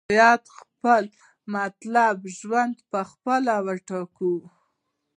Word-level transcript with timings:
موږ 0.05 0.09
باید 0.11 0.41
خپل 0.59 1.03
مطلوب 1.53 2.17
ژوند 2.39 2.75
په 2.91 2.99
خپله 3.11 3.53
وټاکو. 3.67 4.33